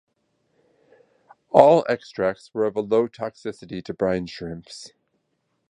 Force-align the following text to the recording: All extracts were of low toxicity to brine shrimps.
All 1.51 1.85
extracts 1.87 2.49
were 2.55 2.65
of 2.65 2.75
low 2.75 3.07
toxicity 3.07 3.85
to 3.85 3.93
brine 3.93 4.25
shrimps. 4.25 4.93